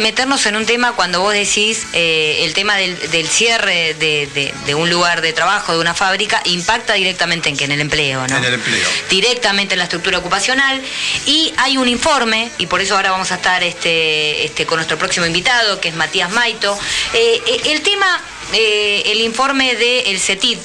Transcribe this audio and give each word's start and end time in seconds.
meternos 0.00 0.44
en 0.46 0.56
un 0.56 0.66
tema 0.66 0.92
cuando 0.92 1.20
vos 1.20 1.32
decís 1.32 1.86
eh, 1.92 2.40
el 2.44 2.54
tema 2.54 2.76
del, 2.76 3.28
cierre 3.28 3.94
de, 3.94 4.74
un 4.74 4.90
lugar 4.90 5.20
de 5.20 5.32
trabajo, 5.32 5.72
de 5.72 5.78
una 5.78 5.94
fábrica, 5.94 6.42
impacta 6.44 6.94
directamente 6.94 7.48
en 7.48 7.56
que 7.56 7.64
en 7.64 7.72
el 7.72 7.80
empleo, 7.80 8.26
¿no? 8.26 8.36
En 8.36 8.44
el 8.44 8.54
empleo. 8.54 8.88
Directamente 9.08 9.74
en 9.74 9.78
la 9.78 9.84
estructura 9.84 10.18
ocupacional. 10.18 10.82
Y 11.26 11.52
hay 11.56 11.76
un 11.76 11.88
informe, 11.88 12.50
y 12.58 12.66
por 12.66 12.80
eso 12.80 12.96
ahora 12.96 13.10
vamos 13.10 13.30
a 13.32 13.36
estar 13.36 13.62
este, 13.62 14.44
este, 14.44 14.66
con 14.66 14.76
nuestro 14.76 14.98
próximo 14.98 15.26
invitado, 15.26 15.80
que 15.80 15.88
es 15.88 15.94
Matías 15.94 16.30
Maito. 16.30 16.78
Eh, 17.14 17.40
eh, 17.46 17.60
el 17.66 17.82
tema, 17.82 18.20
el 18.52 19.20
informe 19.20 19.76
del 19.76 20.18
CETID, 20.18 20.58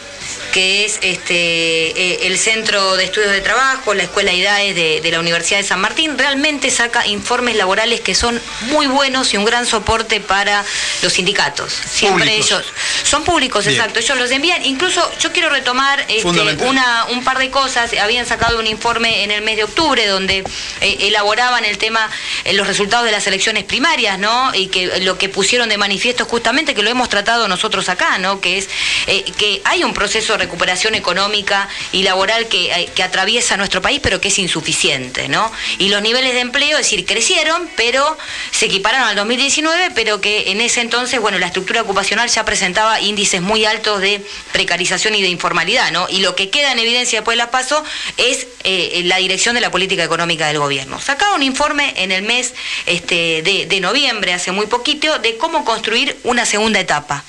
que 0.56 0.86
es 0.86 1.00
este, 1.02 1.34
eh, 1.36 2.28
el 2.28 2.38
Centro 2.38 2.96
de 2.96 3.04
Estudios 3.04 3.34
de 3.34 3.42
Trabajo, 3.42 3.94
la 3.94 4.04
Escuela 4.04 4.32
IDAE 4.32 4.74
de, 4.74 5.02
de, 5.02 5.12
la 5.12 5.20
Universidad 5.20 5.60
de 5.60 5.66
San 5.66 5.82
Martín, 5.82 6.18
realmente 6.18 6.72
saca 6.72 7.06
informes 7.06 7.58
laborales 7.58 8.00
que 8.00 8.16
son 8.16 8.42
muy 8.68 8.88
buenos 8.88 9.34
y 9.34 9.38
un 9.38 9.44
gran 9.44 9.66
soporte 9.66 10.22
para 10.22 10.64
los 11.02 11.12
sindicatos. 11.12 11.74
Siempre 11.74 12.38
ellos 12.38 12.64
son 13.04 13.26
públicos, 13.26 13.68
exacto, 13.68 14.00
ellos 14.00 14.18
los 14.18 14.32
envían. 14.32 14.64
Incluso 14.64 15.02
yo 15.20 15.34
quiero 15.34 15.50
retomar 15.50 16.06
este, 16.08 16.64
una, 16.64 17.08
un 17.10 17.22
par 17.26 17.38
de 17.38 17.52
cosas. 17.52 17.92
Habían 18.02 18.26
sacado 18.26 18.58
un 18.58 18.68
informe 18.68 19.26
en 19.26 19.32
el 19.32 19.42
mes 19.42 19.58
de 19.58 19.66
octubre 19.66 20.08
donde 20.08 20.38
eh, 20.80 20.98
elaboraban 21.02 21.66
el 21.66 21.78
tema, 21.78 22.10
eh, 22.46 22.54
los 22.54 22.66
resultados 22.66 23.06
de 23.06 23.12
las 23.12 23.28
elecciones 23.28 23.66
primarias, 23.66 24.20
¿no? 24.20 24.56
Y 24.56 24.68
que 24.68 25.02
lo 25.02 25.18
que 25.18 25.28
pusieron 25.28 25.68
de 25.68 25.78
manifiesto 25.78 26.24
justamente 26.24 26.74
que 26.74 26.82
lo 26.82 26.90
hemos 26.90 27.10
tratado 27.10 27.50
nosotros 27.50 27.90
acá, 27.90 28.20
¿no? 28.20 28.40
Que 28.40 28.58
es 28.58 28.70
que 29.06 29.62
hay 29.66 29.84
un 29.84 29.94
proceso 29.94 30.38
recuperación 30.46 30.96
económica 30.96 31.68
y 31.92 32.04
laboral 32.04 32.48
eh, 32.52 32.90
que, 32.96 33.04
atraviesa 33.04 33.58
nuestro 33.58 33.82
país, 33.82 34.00
pero 34.02 34.22
que 34.22 34.30
es 34.30 34.40
insuficiente, 34.40 35.28
¿no? 35.28 35.52
Y 35.78 35.90
los 35.90 36.02
niveles 36.02 36.34
de 36.34 36.40
empleo, 36.40 36.78
es 36.78 36.86
decir, 36.86 37.06
crecieron, 37.06 37.70
pero 37.76 38.18
se 38.52 38.66
equipararon 38.66 39.10
al 39.10 39.16
2019, 39.16 39.92
pero 39.94 40.22
que 40.22 40.52
en 40.52 40.62
ese 40.62 40.82
entonces, 40.82 41.20
bueno, 41.20 41.38
la 41.40 41.48
estructura 41.48 41.82
ocupacional 41.82 42.30
ya 42.30 42.46
presentaba 42.46 43.00
índices 43.02 43.42
muy 43.42 43.66
altos 43.66 44.02
de 44.02 44.26
precarización 44.52 45.16
y 45.16 45.22
de 45.22 45.30
informalidad, 45.30 45.92
¿no? 45.92 46.08
Y 46.10 46.20
lo 46.20 46.36
que 46.36 46.50
queda 46.50 46.72
en 46.72 46.80
evidencia 46.80 47.20
después 47.20 47.36
de 47.36 47.44
las 47.44 47.50
paso 47.50 47.84
es 48.18 48.48
eh, 48.64 49.02
la 49.06 49.18
dirección 49.18 49.56
de 49.56 49.62
la 49.62 49.72
política 49.72 50.04
económica 50.04 50.48
del 50.48 50.60
gobierno. 50.60 51.00
Sacaba 51.00 51.36
un 51.36 51.44
informe 51.44 51.94
en 51.98 52.12
el 52.12 52.24
mes 52.24 52.54
este, 52.86 53.42
de, 53.44 53.80
noviembre, 53.80 54.34
hace 54.34 54.52
muy 54.52 54.66
poquito, 54.68 55.20
de 55.20 55.38
cómo 55.38 55.66
construir 55.66 56.18
una 56.24 56.46
segunda 56.46 56.80
etapa. 56.80 57.24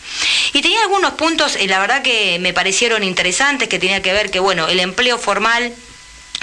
Y 0.52 0.62
tenía 0.62 0.80
algunos 0.82 1.12
puntos, 1.12 1.56
eh, 1.56 1.66
la 1.66 1.78
verdad 1.78 2.02
que 2.02 2.38
me 2.40 2.52
parecieron 2.52 3.02
interesantes, 3.06 3.68
que 3.68 3.78
tenía 3.78 4.02
que 4.02 4.12
ver 4.12 4.30
que, 4.30 4.38
bueno, 4.38 4.68
el 4.68 4.80
empleo 4.80 5.18
formal 5.18 5.72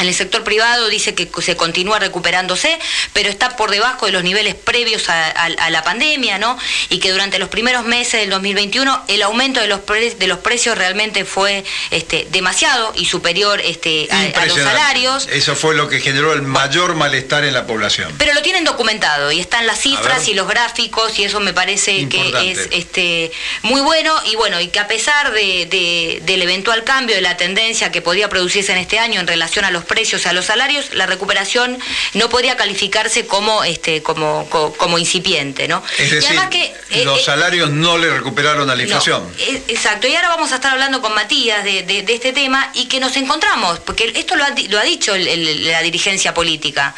en 0.04 0.10
el 0.10 0.16
sector 0.16 0.44
privado 0.44 0.90
dice 0.90 1.16
que 1.16 1.30
se 1.42 1.56
continúa 1.56 1.98
recuperándose, 2.00 2.78
pero 3.14 3.30
está 3.30 3.56
por 3.56 3.72
debajo 3.72 4.06
de 4.06 4.12
los 4.12 4.24
niveles 4.24 4.56
previos 4.56 5.10
a, 5.10 5.50
la 5.70 5.84
pandemia, 5.84 6.38
¿no? 6.38 6.58
Y 6.90 7.00
que 7.00 7.12
durante 7.12 7.40
los 7.40 7.50
primeros 7.50 7.86
meses 7.86 8.22
del 8.22 8.30
2021 8.30 9.06
el 9.08 9.22
aumento 9.24 9.62
de 9.62 9.68
los, 9.68 9.82
de 9.86 10.28
los 10.28 10.40
precios 10.40 10.78
realmente 10.78 11.26
fue 11.26 11.64
este, 11.92 12.28
demasiado 12.32 12.94
y 12.96 13.06
superior 13.06 13.62
este, 13.62 14.08
a, 14.12 14.46
los 14.46 14.58
salarios. 14.58 15.28
Eso 15.32 15.56
fue 15.56 15.74
lo 15.74 15.88
que 15.88 16.00
generó 16.00 16.34
el 16.34 16.42
mayor 16.42 16.96
malestar 16.96 17.46
en 17.46 17.54
la 17.54 17.66
población. 17.66 18.14
Pero 18.18 18.34
lo 18.34 18.42
tienen 18.42 18.64
documentado 18.66 19.32
y 19.32 19.40
están 19.40 19.66
las 19.66 19.80
cifras 19.80 20.28
y 20.28 20.34
los 20.34 20.48
gráficos 20.48 21.18
y 21.18 21.24
eso 21.24 21.40
me 21.40 21.54
parece 21.54 22.10
que 22.10 22.52
es 22.52 22.68
este, 22.72 23.32
muy 23.62 23.82
bueno 23.82 24.14
y 24.26 24.36
bueno, 24.36 24.60
y 24.60 24.68
que 24.68 24.80
a 24.80 24.88
pesar 24.88 25.32
de, 25.32 26.20
del 26.24 26.42
eventual 26.42 26.84
cambio 26.84 27.16
de 27.16 27.22
la 27.22 27.38
tendencia 27.38 27.92
que 27.92 28.02
podía 28.02 28.28
producirse 28.30 28.74
en 28.74 28.80
este 28.80 29.00
año 29.00 29.20
en 29.22 29.28
relación 29.28 29.64
a 29.66 29.72
los 29.72 29.86
precios, 29.86 29.93
a 29.94 30.34
los 30.34 30.46
salarios, 30.46 30.94
la 30.94 31.06
recuperación 31.06 31.78
no 32.14 32.28
podría 32.28 32.58
calificarse 32.58 33.28
como, 33.28 33.64
este, 33.64 34.02
como, 34.02 34.48
como, 34.50 34.98
incipiente, 34.98 35.68
¿no? 35.68 35.84
Es 35.98 36.12
decir, 36.12 36.40
que, 36.50 36.74
eh, 36.90 37.06
los 37.06 37.20
eh, 37.20 37.24
salarios 37.24 37.70
no 37.70 37.98
le 37.98 38.10
recuperaron 38.10 38.70
a 38.70 38.76
la 38.76 38.82
inflación. 38.82 39.24
Eh, 39.38 39.62
exacto, 39.68 40.08
y 40.08 40.16
ahora 40.16 40.30
vamos 40.30 40.52
a 40.52 40.56
estar 40.56 40.74
hablando 40.74 41.02
con 41.02 41.14
Matías 41.14 41.64
de, 41.64 42.06
este 42.08 42.34
tema 42.34 42.72
y 42.74 42.86
que 42.86 43.00
nos 43.00 43.16
encontramos, 43.18 43.80
porque 43.80 44.12
esto 44.16 44.36
lo 44.36 44.44
ha, 44.44 44.54
lo 44.70 44.80
ha 44.80 44.84
dicho 44.84 45.16
la 45.16 45.82
dirigencia 45.82 46.34
política, 46.34 46.96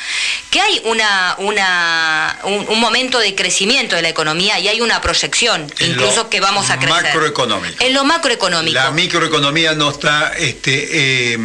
que 0.50 0.62
hay 0.62 0.81
una, 0.86 1.36
una, 1.40 2.40
un, 2.44 2.80
momento 2.80 3.20
de 3.20 3.36
crecimiento 3.36 3.96
de 3.96 4.02
la 4.02 4.09
economía 4.09 4.59
y 4.59 4.68
hay 4.68 4.81
una 4.81 5.02
proyección, 5.02 5.72
incluso 5.80 6.30
que 6.30 6.40
vamos 6.40 6.70
a 6.70 6.78
crecer. 6.78 7.03
Macroeconómico. 7.03 7.84
En 7.84 7.94
lo 7.94 8.03
macroeconómico. 8.06 8.75
La 8.75 8.91
microeconomía 8.91 9.74
no 9.74 9.91
está 9.91 10.34
este, 10.38 11.38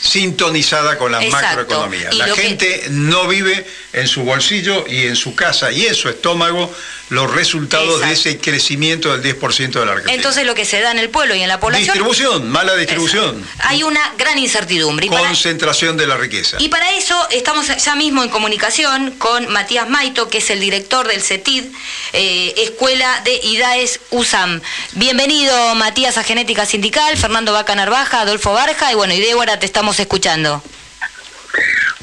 sintonizada 0.00 0.85
con 0.96 1.10
la 1.10 1.20
macroeconomía. 1.20 2.10
la 2.12 2.28
gente 2.34 2.84
no 2.90 3.26
vive 3.26 3.66
en 3.92 4.06
su 4.06 4.22
bolsillo 4.22 4.84
y 4.88 5.06
en 5.06 5.16
su 5.16 5.34
casa 5.34 5.72
y 5.72 5.86
en 5.86 5.94
su 5.94 6.08
estómago 6.08 6.72
los 7.08 7.32
resultados 7.32 8.00
de 8.00 8.12
ese 8.12 8.38
crecimiento 8.38 9.16
del 9.16 9.38
10% 9.38 9.70
de 9.70 9.86
la 9.86 9.92
Argentina. 9.92 10.14
Entonces 10.14 10.44
lo 10.44 10.54
que 10.54 10.64
se 10.64 10.80
da 10.80 10.90
en 10.90 10.98
el 10.98 11.08
pueblo 11.08 11.34
y 11.34 11.42
en 11.42 11.48
la 11.48 11.60
población... 11.60 11.86
Distribución, 11.86 12.50
mala 12.50 12.74
distribución. 12.74 13.46
Hay 13.60 13.84
una 13.84 14.12
gran 14.18 14.38
incertidumbre. 14.38 15.06
Concentración 15.06 15.96
de 15.96 16.06
la 16.06 16.16
riqueza. 16.16 16.56
Y 16.58 16.68
para 16.68 16.92
eso 16.94 17.16
estamos 17.30 17.68
ya 17.68 17.94
mismo 17.94 18.24
en 18.24 18.28
comunicación 18.28 19.12
con 19.12 19.48
Matías 19.52 19.88
Maito, 19.88 20.28
que 20.28 20.38
es 20.38 20.50
el 20.50 20.58
director 20.58 21.06
del 21.06 21.22
CETID, 21.22 21.64
eh, 22.12 22.54
Escuela 22.58 23.20
de 23.24 23.40
IDAES 23.42 24.00
USAM. 24.10 24.60
Bienvenido 24.92 25.74
Matías 25.76 26.18
a 26.18 26.24
Genética 26.24 26.66
Sindical, 26.66 27.16
Fernando 27.16 27.52
Vaca 27.52 27.74
Narvaja, 27.76 28.22
Adolfo 28.22 28.52
Barja 28.52 28.90
y 28.90 28.96
bueno, 28.96 29.14
y 29.14 29.20
Débora 29.20 29.58
te 29.60 29.66
estamos 29.66 30.00
escuchando. 30.00 30.62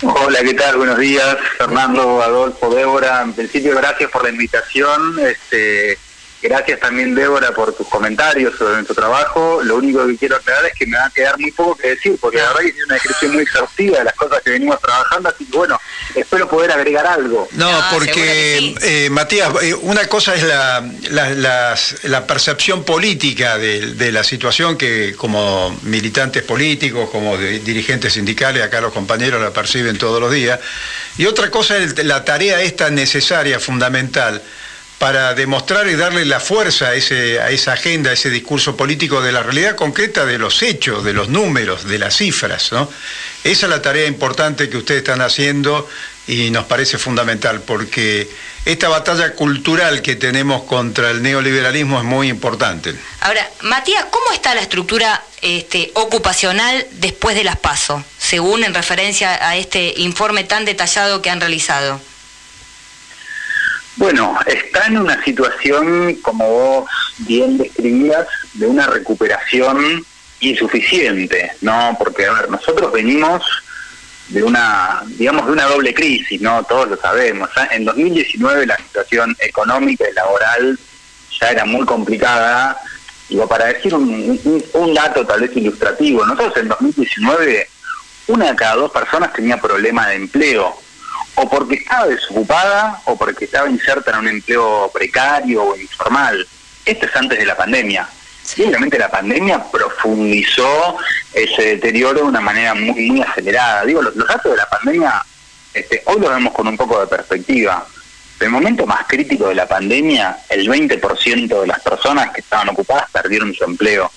Hola, 0.05 0.39
¿qué 0.43 0.53
tal? 0.53 0.75
Buenos 0.75 0.97
días, 0.97 1.37
Fernando, 1.57 2.21
Adolfo, 2.21 2.69
Débora. 2.73 3.21
En 3.21 3.31
principio, 3.31 3.73
gracias 3.73 4.11
por 4.11 4.23
la 4.23 4.29
invitación. 4.29 5.17
Este, 5.19 5.97
Gracias 6.43 6.77
también, 6.81 7.15
Débora, 7.15 7.53
por 7.53 7.73
tus 7.73 7.87
comentarios 7.87 8.57
sobre 8.57 8.73
nuestro 8.73 8.95
trabajo. 8.95 9.61
Lo 9.63 9.77
único 9.77 10.05
que 10.05 10.17
quiero 10.17 10.35
aclarar 10.35 10.65
es 10.65 10.73
que 10.73 10.85
me 10.85 10.97
va 10.97 11.05
a 11.05 11.09
quedar 11.09 11.39
muy 11.39 11.51
poco 11.51 11.77
que 11.77 11.91
decir, 11.91 12.17
porque 12.19 12.35
la 12.35 12.49
verdad 12.49 12.59
que 12.63 12.67
es 12.67 12.85
una 12.85 12.95
descripción 12.95 13.31
muy 13.31 13.43
exhaustiva 13.43 13.99
de 13.99 14.03
las 14.03 14.13
cosas 14.13 14.41
que 14.41 14.49
venimos 14.49 14.77
trabajando, 14.81 15.29
así 15.29 15.45
que 15.45 15.57
bueno, 15.57 15.79
espero 16.13 16.49
poder 16.49 16.73
agregar 16.73 17.07
algo. 17.07 17.47
No, 17.53 17.71
porque, 17.93 18.75
eh, 18.81 19.09
Matías, 19.09 19.53
eh, 19.61 19.73
una 19.73 20.05
cosa 20.07 20.35
es 20.35 20.43
la, 20.43 20.83
la, 22.03 22.27
percepción 22.27 22.83
política 22.83 23.57
de, 23.57 24.11
la 24.11 24.25
situación 24.25 24.77
que 24.77 25.15
como 25.15 25.73
militantes 25.83 26.43
políticos, 26.43 27.09
como 27.09 27.37
dirigentes 27.37 28.11
sindicales, 28.11 28.63
acá 28.63 28.81
los 28.81 28.91
compañeros 28.91 29.41
la 29.41 29.51
perciben 29.51 29.97
todos 29.97 30.19
los 30.19 30.29
días, 30.29 30.59
y 31.17 31.25
otra 31.25 31.49
cosa 31.49 31.77
es 31.77 32.03
la 32.03 32.25
tarea 32.25 32.61
esta 32.61 32.89
necesaria, 32.89 33.61
fundamental, 33.61 34.41
para 35.03 35.33
demostrar 35.33 35.85
y 35.89 35.97
darle 35.97 36.23
la 36.23 36.39
fuerza 36.39 36.87
a, 36.87 36.95
esa 36.95 37.73
agenda, 37.73 38.11
a 38.11 38.13
ese 38.13 38.29
discurso 38.29 38.77
político 38.77 39.21
de 39.21 39.33
la 39.33 39.43
realidad 39.43 39.75
concreta 39.75 40.25
de 40.25 40.37
los 40.37 40.63
hechos, 40.63 41.03
de 41.03 41.11
los 41.11 41.27
números, 41.27 41.83
de 41.83 41.99
las 41.99 42.15
cifras. 42.15 42.71
¿no? 42.71 42.89
Esa 43.43 43.65
es 43.65 43.69
la 43.69 43.81
tarea 43.81 44.07
importante 44.07 44.69
que 44.69 44.77
ustedes 44.77 44.99
están 44.99 45.19
haciendo 45.19 45.89
y 46.25 46.51
nos 46.51 46.63
parece 46.67 46.97
fundamental 46.97 47.59
porque 47.63 48.29
esta 48.63 48.87
batalla 48.87 49.33
cultural 49.33 50.01
que 50.01 50.15
tenemos 50.15 50.63
contra 50.63 51.11
el 51.11 51.21
neoliberalismo 51.21 51.97
es 51.97 52.05
muy 52.05 52.29
importante. 52.29 52.95
Ahora, 53.19 53.45
Matías, 53.59 54.05
¿cómo 54.09 54.31
está 54.31 54.55
la 54.55 54.61
estructura 54.61 55.21
este, 55.41 55.91
ocupacional 55.95 56.87
después 56.91 57.35
de 57.35 57.43
las 57.43 57.57
PASO, 57.57 58.01
según 58.17 58.63
en 58.63 58.73
referencia 58.73 59.49
a 59.49 59.57
este 59.57 59.95
informe 59.97 60.45
tan 60.45 60.63
detallado 60.63 61.21
que 61.21 61.29
han 61.29 61.41
realizado? 61.41 61.99
Bueno, 63.95 64.37
está 64.47 64.87
en 64.87 64.97
una 64.97 65.23
situación, 65.23 66.15
como 66.21 66.49
vos 66.49 66.89
bien 67.19 67.57
describías, 67.57 68.27
de 68.53 68.65
una 68.65 68.87
recuperación 68.87 70.03
insuficiente, 70.39 71.51
¿no? 71.61 71.95
Porque, 71.99 72.25
a 72.25 72.33
ver, 72.33 72.49
nosotros 72.49 72.91
venimos 72.91 73.43
de 74.29 74.43
una, 74.43 75.03
digamos, 75.05 75.45
de 75.45 75.51
una 75.51 75.65
doble 75.65 75.93
crisis, 75.93 76.41
¿no? 76.41 76.63
Todos 76.63 76.89
lo 76.89 76.97
sabemos. 76.97 77.49
En 77.71 77.85
2019 77.85 78.65
la 78.65 78.77
situación 78.77 79.35
económica 79.39 80.05
y 80.09 80.13
laboral 80.13 80.79
ya 81.39 81.51
era 81.51 81.65
muy 81.65 81.85
complicada. 81.85 82.77
Digo, 83.29 83.47
para 83.47 83.65
decir 83.65 83.93
un, 83.93 84.63
un 84.73 84.93
dato 84.93 85.25
tal 85.25 85.41
vez 85.41 85.55
ilustrativo, 85.55 86.25
nosotros 86.25 86.57
en 86.57 86.67
2019 86.67 87.69
una 88.27 88.51
de 88.51 88.55
cada 88.55 88.75
dos 88.75 88.91
personas 88.91 89.33
tenía 89.33 89.57
problema 89.57 90.07
de 90.07 90.15
empleo 90.15 90.82
o 91.35 91.49
porque 91.49 91.75
estaba 91.75 92.07
desocupada 92.07 93.01
o 93.05 93.17
porque 93.17 93.45
estaba 93.45 93.69
inserta 93.69 94.11
en 94.11 94.17
un 94.17 94.27
empleo 94.27 94.91
precario 94.93 95.63
o 95.63 95.75
informal. 95.75 96.47
Esto 96.85 97.05
es 97.05 97.15
antes 97.15 97.39
de 97.39 97.45
la 97.45 97.57
pandemia. 97.57 98.07
Simplemente 98.43 98.99
la 98.99 99.09
pandemia 99.09 99.63
profundizó 99.71 100.97
ese 101.33 101.75
deterioro 101.75 102.21
de 102.21 102.27
una 102.27 102.41
manera 102.41 102.73
muy, 102.73 103.09
muy 103.09 103.21
acelerada. 103.21 103.85
Digo, 103.85 104.01
los, 104.01 104.15
datos 104.15 104.51
de 104.51 104.57
la 104.57 104.69
pandemia 104.69 105.23
este, 105.73 106.03
hoy 106.05 106.19
los 106.19 106.29
vemos 106.29 106.53
con 106.53 106.67
un 106.67 106.77
poco 106.77 106.99
de 106.99 107.07
perspectiva. 107.07 107.85
En 108.39 108.47
el 108.47 108.51
momento 108.51 108.85
más 108.85 109.07
crítico 109.07 109.47
de 109.47 109.55
la 109.55 109.67
pandemia, 109.67 110.37
el 110.49 110.67
20% 110.67 111.61
de 111.61 111.67
las 111.67 111.79
personas 111.79 112.31
que 112.31 112.41
estaban 112.41 112.69
ocupadas 112.69 113.09
perdieron 113.11 113.53
su 113.53 113.63
empleo. 113.63 114.11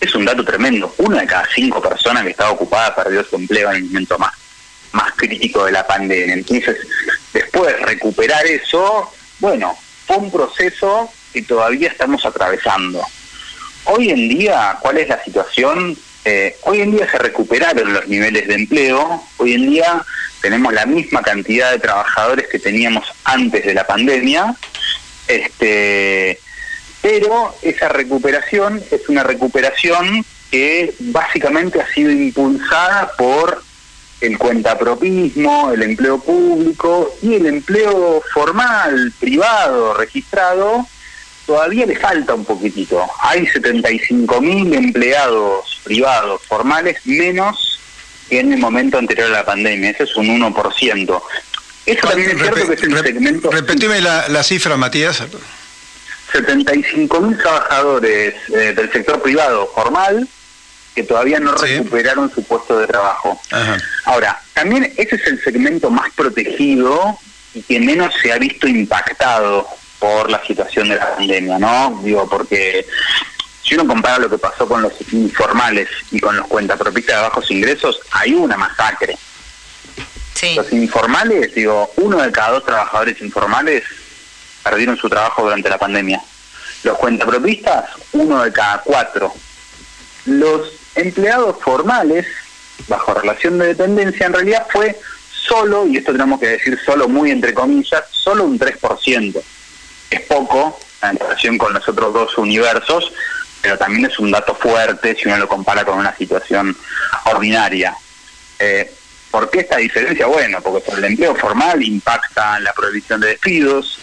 Es 0.00 0.14
un 0.14 0.24
dato 0.24 0.44
tremendo. 0.44 0.92
Una 0.98 1.20
de 1.20 1.26
cada 1.26 1.46
cinco 1.54 1.80
personas 1.80 2.24
que 2.24 2.30
estaba 2.30 2.50
ocupada 2.50 2.94
perdió 2.94 3.22
su 3.22 3.36
empleo 3.36 3.70
en 3.70 3.76
el 3.76 3.84
momento 3.84 4.18
más 4.18 4.32
más 4.92 5.12
crítico 5.16 5.64
de 5.64 5.72
la 5.72 5.86
pandemia. 5.86 6.34
Entonces, 6.34 6.76
después 7.32 7.80
recuperar 7.80 8.46
eso 8.46 9.10
bueno, 9.42 9.76
fue 10.06 10.18
un 10.18 10.30
proceso 10.30 11.10
que 11.32 11.42
todavía 11.42 11.88
estamos 11.88 12.24
atravesando. 12.24 13.04
Hoy 13.86 14.10
en 14.10 14.28
día, 14.28 14.78
¿cuál 14.80 14.98
es 14.98 15.08
la 15.08 15.22
situación? 15.24 15.98
Eh, 16.24 16.56
hoy 16.62 16.80
en 16.80 16.92
día 16.92 17.10
se 17.10 17.18
recuperaron 17.18 17.92
los 17.92 18.06
niveles 18.06 18.46
de 18.46 18.54
empleo, 18.54 19.20
hoy 19.38 19.54
en 19.54 19.68
día 19.68 20.04
tenemos 20.40 20.72
la 20.72 20.86
misma 20.86 21.22
cantidad 21.22 21.72
de 21.72 21.80
trabajadores 21.80 22.46
que 22.46 22.60
teníamos 22.60 23.04
antes 23.24 23.66
de 23.66 23.74
la 23.74 23.84
pandemia, 23.84 24.54
este, 25.26 26.38
pero 27.00 27.56
esa 27.62 27.88
recuperación 27.88 28.80
es 28.92 29.08
una 29.08 29.24
recuperación 29.24 30.24
que 30.52 30.94
básicamente 31.00 31.80
ha 31.80 31.92
sido 31.92 32.12
impulsada 32.12 33.10
por 33.18 33.64
el 34.22 34.38
cuentapropismo, 34.38 35.72
el 35.72 35.82
empleo 35.82 36.18
público 36.18 37.14
y 37.22 37.34
el 37.34 37.46
empleo 37.46 38.22
formal, 38.32 39.12
privado, 39.18 39.94
registrado, 39.94 40.86
todavía 41.44 41.86
le 41.86 41.96
falta 41.96 42.34
un 42.34 42.44
poquitito. 42.44 43.04
Hay 43.20 43.42
75.000 43.46 44.74
empleados 44.74 45.80
privados 45.82 46.40
formales 46.46 46.98
menos 47.04 47.80
que 48.28 48.38
en 48.38 48.52
el 48.52 48.60
momento 48.60 48.96
anterior 48.96 49.26
a 49.26 49.38
la 49.38 49.44
pandemia. 49.44 49.90
Ese 49.90 50.04
es 50.04 50.16
un 50.16 50.28
1%. 50.40 51.22
Eso 51.84 52.06
también 52.06 52.30
es 52.30 52.38
cierto 52.38 52.66
que 52.68 52.74
es 52.74 52.82
el 52.82 52.98
segmento... 52.98 53.50
Repetime 53.50 54.00
la, 54.00 54.42
cifra, 54.44 54.76
Matías. 54.76 55.20
75.000 56.32 57.38
trabajadores 57.42 58.34
eh, 58.48 58.72
del 58.74 58.90
sector 58.92 59.20
privado 59.20 59.68
formal 59.74 60.28
que 60.94 61.02
todavía 61.02 61.40
no 61.40 61.54
recuperaron 61.54 62.32
su 62.32 62.42
puesto 62.44 62.78
de 62.78 62.86
trabajo. 62.86 63.40
Ahora, 64.04 64.40
también 64.52 64.92
ese 64.96 65.16
es 65.16 65.26
el 65.26 65.42
segmento 65.42 65.90
más 65.90 66.10
protegido 66.14 67.18
y 67.54 67.62
que 67.62 67.80
menos 67.80 68.14
se 68.20 68.32
ha 68.32 68.38
visto 68.38 68.66
impactado 68.66 69.68
por 69.98 70.30
la 70.30 70.44
situación 70.44 70.88
de 70.88 70.96
la 70.96 71.16
pandemia, 71.16 71.58
¿no? 71.58 72.00
Digo, 72.02 72.28
porque 72.28 72.86
si 73.62 73.74
uno 73.74 73.86
compara 73.86 74.18
lo 74.18 74.28
que 74.28 74.38
pasó 74.38 74.66
con 74.66 74.82
los 74.82 74.92
informales 75.12 75.88
y 76.10 76.18
con 76.18 76.36
los 76.36 76.46
cuentapropistas 76.48 77.16
de 77.16 77.22
bajos 77.22 77.50
ingresos, 77.50 78.00
hay 78.10 78.34
una 78.34 78.56
masacre. 78.56 79.16
Los 80.56 80.72
informales, 80.72 81.54
digo, 81.54 81.92
uno 81.96 82.20
de 82.20 82.32
cada 82.32 82.50
dos 82.50 82.64
trabajadores 82.64 83.20
informales 83.20 83.84
perdieron 84.64 84.96
su 84.96 85.08
trabajo 85.08 85.44
durante 85.44 85.68
la 85.68 85.78
pandemia. 85.78 86.20
Los 86.82 86.98
cuentapropistas, 86.98 87.90
uno 88.10 88.42
de 88.42 88.52
cada 88.52 88.78
cuatro. 88.78 89.32
Los 90.26 90.81
empleados 90.94 91.56
formales, 91.60 92.26
bajo 92.88 93.14
relación 93.14 93.58
de 93.58 93.68
dependencia, 93.68 94.26
en 94.26 94.32
realidad 94.32 94.66
fue 94.70 94.98
solo, 95.32 95.86
y 95.86 95.96
esto 95.96 96.12
tenemos 96.12 96.40
que 96.40 96.48
decir 96.48 96.78
solo 96.84 97.08
muy 97.08 97.30
entre 97.30 97.54
comillas, 97.54 98.04
solo 98.10 98.44
un 98.44 98.58
3% 98.58 99.42
es 100.12 100.20
poco 100.22 100.78
en 101.02 101.16
relación 101.16 101.58
con 101.58 101.72
los 101.72 101.88
otros 101.88 102.12
dos 102.12 102.38
universos, 102.38 103.12
pero 103.60 103.78
también 103.78 104.06
es 104.06 104.18
un 104.18 104.30
dato 104.30 104.54
fuerte 104.54 105.16
si 105.16 105.28
uno 105.28 105.38
lo 105.38 105.48
compara 105.48 105.84
con 105.84 105.98
una 105.98 106.14
situación 106.14 106.76
ordinaria. 107.24 107.94
Eh, 108.58 108.92
¿Por 109.30 109.48
qué 109.50 109.60
esta 109.60 109.78
diferencia? 109.78 110.26
Bueno, 110.26 110.60
porque 110.60 110.84
sobre 110.84 111.06
el 111.06 111.12
empleo 111.12 111.34
formal 111.34 111.82
impacta 111.82 112.60
la 112.60 112.72
prohibición 112.74 113.20
de 113.20 113.28
despidos, 113.28 113.98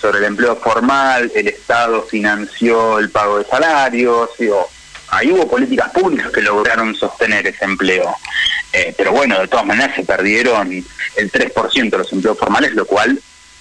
sobre 0.00 0.18
el 0.18 0.24
empleo 0.24 0.56
formal 0.56 1.30
el 1.34 1.48
Estado 1.48 2.02
financió 2.02 2.98
el 2.98 3.10
pago 3.10 3.38
de 3.38 3.44
salarios, 3.44 4.30
digo, 4.38 4.68
ahí 5.12 5.30
hubo 5.30 5.48
políticas 5.48 5.90
públicas 5.92 6.30
que 6.32 6.40
lograron 6.40 6.94
sostener 6.96 7.46
ese 7.46 7.64
empleo. 7.64 8.16
Eh, 8.72 8.94
pero 8.96 9.12
bueno, 9.12 9.38
de 9.38 9.46
todas 9.46 9.66
maneras 9.66 9.94
se 9.94 10.04
perdieron 10.04 10.72
el 11.16 11.30
3% 11.30 11.90
de 11.90 11.98
los 11.98 12.12
empleos 12.12 12.38
formales, 12.38 12.72
lo 12.72 12.86
cual 12.86 13.20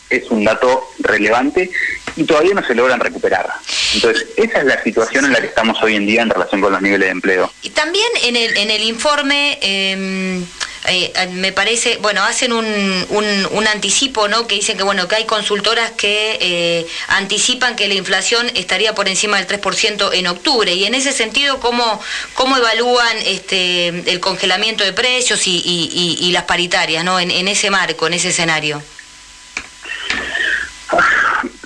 es 0.09 0.29
un 0.29 0.43
dato 0.43 0.89
relevante 0.99 1.69
y 2.15 2.23
todavía 2.23 2.53
no 2.53 2.65
se 2.65 2.75
logran 2.75 2.99
recuperar. 2.99 3.49
Entonces, 3.93 4.27
esa 4.37 4.59
es 4.59 4.65
la 4.65 4.81
situación 4.83 5.25
en 5.25 5.33
la 5.33 5.41
que 5.41 5.47
estamos 5.47 5.81
hoy 5.83 5.95
en 5.95 6.05
día 6.05 6.21
en 6.21 6.29
relación 6.29 6.61
con 6.61 6.71
los 6.71 6.81
niveles 6.81 7.07
de 7.07 7.11
empleo. 7.11 7.53
Y 7.61 7.69
también 7.71 8.07
en 8.23 8.35
el, 8.35 8.57
en 8.57 8.71
el 8.71 8.83
informe... 8.83 9.57
Em, 9.61 10.45
eh, 10.87 11.13
me 11.33 11.51
parece, 11.51 11.97
bueno, 11.97 12.23
hacen 12.23 12.53
un, 12.53 12.65
un, 13.09 13.67
anticipo, 13.67 14.27
¿no? 14.27 14.47
Que 14.47 14.55
dicen 14.55 14.77
que, 14.77 14.83
bueno, 14.83 15.07
que 15.07 15.15
hay 15.15 15.25
consultoras 15.25 15.91
que 15.91 16.37
eh, 16.41 16.87
anticipan 17.09 17.75
que 17.75 17.87
la 17.87 17.93
inflación 17.93 18.47
estaría 18.55 18.95
por 18.95 19.07
encima 19.07 19.37
del 19.37 19.47
3% 19.47 20.09
en 20.13 20.27
octubre. 20.27 20.73
Y 20.73 20.85
en 20.85 20.95
ese 20.95 21.11
sentido, 21.11 21.59
¿cómo, 21.59 22.01
cómo 22.33 22.57
evalúan 22.57 23.17
este, 23.25 23.87
el 23.89 24.19
congelamiento 24.19 24.83
de 24.83 24.93
precios 24.93 25.45
y, 25.47 25.61
y, 25.63 26.31
las 26.31 26.43
paritarias, 26.43 27.03
¿no? 27.03 27.19
En, 27.19 27.29
en 27.29 27.47
ese 27.47 27.69
marco, 27.69 28.07
en 28.07 28.13
ese 28.13 28.29
escenario. 28.29 28.81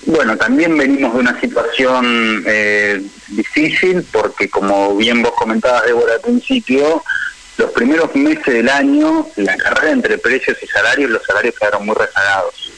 Bueno, 0.05 0.37
también 0.37 0.77
venimos 0.77 1.13
de 1.13 1.19
una 1.19 1.39
situación 1.41 2.43
eh, 2.45 3.01
difícil 3.29 4.05
porque, 4.11 4.49
como 4.49 4.95
bien 4.95 5.23
vos 5.23 5.33
comentabas, 5.35 5.83
Débora, 5.85 6.13
al 6.13 6.21
principio, 6.21 7.03
los 7.57 7.71
primeros 7.71 8.13
meses 8.15 8.45
del 8.45 8.69
año, 8.69 9.27
la 9.37 9.55
carrera 9.57 9.91
entre 9.91 10.17
precios 10.17 10.57
y 10.61 10.67
salarios, 10.67 11.09
los 11.09 11.23
salarios 11.23 11.55
quedaron 11.57 11.85
muy 11.85 11.95
rezagados. 11.95 12.71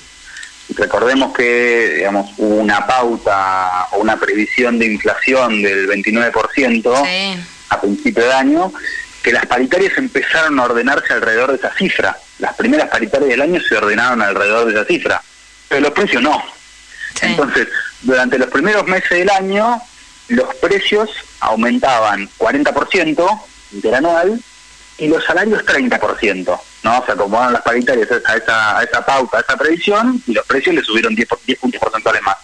Recordemos 0.75 1.35
que 1.35 1.95
digamos, 1.97 2.31
hubo 2.38 2.56
una 2.56 2.85
pauta 2.85 3.88
o 3.94 4.00
una 4.00 4.19
previsión 4.19 4.77
de 4.77 4.85
inflación 4.85 5.62
del 5.62 5.89
29% 5.89 7.38
a 7.69 7.81
principio 7.81 8.24
de 8.24 8.33
año, 8.33 8.71
que 9.24 9.31
las 9.31 9.45
paritarias 9.45 9.97
empezaron 9.97 10.59
a 10.59 10.65
ordenarse 10.65 11.13
alrededor 11.13 11.51
de 11.51 11.57
esa 11.57 11.74
cifra. 11.74 12.18
Las 12.39 12.56
primeras 12.56 12.89
paritarias 12.89 13.29
del 13.29 13.41
año 13.41 13.59
se 13.62 13.75
ordenaron 13.77 14.21
alrededor 14.21 14.65
de 14.65 14.74
esa 14.74 14.85
cifra, 14.85 15.21
pero 15.68 15.81
los 15.81 15.91
precios 15.91 16.21
no. 16.21 16.44
Entonces, 17.21 17.68
durante 18.01 18.38
los 18.38 18.50
primeros 18.50 18.85
meses 18.85 19.09
del 19.09 19.29
año, 19.29 19.81
los 20.27 20.53
precios 20.56 21.09
aumentaban 21.39 22.29
40% 22.38 23.41
interanual 23.71 24.39
y 24.97 25.07
los 25.07 25.23
salarios 25.23 25.63
30%, 25.65 26.59
¿no? 26.83 27.05
Se 27.05 27.11
acomodaron 27.11 27.53
las 27.53 27.61
paritarias 27.61 28.09
a 28.25 28.35
esa, 28.35 28.79
a 28.79 28.83
esa 28.83 29.05
pauta, 29.05 29.38
a 29.38 29.41
esa 29.41 29.57
previsión, 29.57 30.21
y 30.25 30.33
los 30.33 30.45
precios 30.45 30.75
le 30.75 30.83
subieron 30.83 31.13
10, 31.13 31.27
10 31.45 31.59
puntos 31.59 31.79
porcentuales 31.79 32.21
más. 32.23 32.38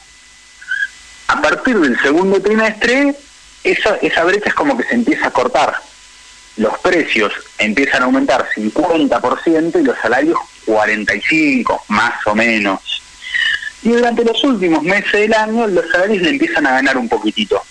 A 1.27 1.41
partir 1.41 1.79
del 1.79 1.99
segundo 2.01 2.41
trimestre, 2.41 3.15
esa, 3.63 3.95
esa 3.95 4.23
brecha 4.23 4.49
es 4.49 4.55
como 4.55 4.77
que 4.77 4.83
se 4.83 4.95
empieza 4.95 5.27
a 5.27 5.31
cortar. 5.31 5.75
Los 6.57 6.77
precios 6.79 7.33
empiezan 7.57 8.03
a 8.03 8.05
aumentar 8.05 8.47
50% 8.55 9.79
y 9.79 9.83
los 9.83 9.97
salarios 9.97 10.37
45, 10.65 11.85
más 11.87 12.13
o 12.27 12.35
menos. 12.35 13.01
Y 13.81 13.89
durante 13.89 14.23
los 14.23 14.43
últimos 14.43 14.83
meses 14.83 15.11
del 15.11 15.33
año 15.33 15.67
los 15.67 15.89
salarios 15.89 16.21
le 16.21 16.29
empiezan 16.29 16.67
a 16.67 16.73
ganar 16.73 16.97
un 16.97 17.09
poquitito 17.09 17.61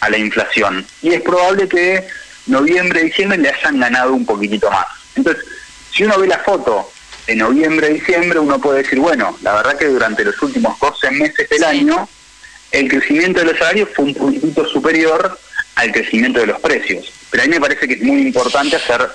a 0.00 0.10
la 0.10 0.18
inflación. 0.18 0.84
Y 1.00 1.14
es 1.14 1.22
probable 1.22 1.68
que 1.68 2.06
noviembre 2.46 3.02
diciembre 3.02 3.38
le 3.38 3.50
hayan 3.50 3.80
ganado 3.80 4.12
un 4.12 4.26
poquitito 4.26 4.70
más. 4.70 4.86
Entonces, 5.14 5.44
si 5.92 6.04
uno 6.04 6.18
ve 6.18 6.26
la 6.26 6.38
foto 6.38 6.90
de 7.26 7.36
noviembre 7.36 7.88
diciembre, 7.90 8.38
uno 8.38 8.60
puede 8.60 8.82
decir, 8.82 8.98
bueno, 8.98 9.36
la 9.42 9.54
verdad 9.54 9.78
que 9.78 9.86
durante 9.86 10.24
los 10.24 10.40
últimos 10.42 10.78
12 10.78 11.10
meses 11.12 11.48
del 11.48 11.64
año, 11.64 12.08
el 12.70 12.88
crecimiento 12.88 13.40
de 13.40 13.46
los 13.46 13.58
salarios 13.58 13.88
fue 13.94 14.06
un 14.06 14.14
poquitito 14.14 14.66
superior 14.68 15.38
al 15.76 15.92
crecimiento 15.92 16.40
de 16.40 16.46
los 16.46 16.60
precios. 16.60 17.10
Pero 17.30 17.42
a 17.42 17.46
mí 17.46 17.52
me 17.52 17.60
parece 17.60 17.88
que 17.88 17.94
es 17.94 18.02
muy 18.02 18.22
importante 18.22 18.76
hacer 18.76 19.08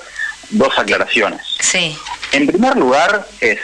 dos 0.49 0.77
aclaraciones. 0.77 1.41
Sí. 1.59 1.97
En 2.31 2.47
primer 2.47 2.75
lugar, 2.75 3.27
es 3.39 3.59